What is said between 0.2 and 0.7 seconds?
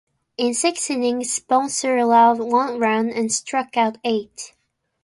In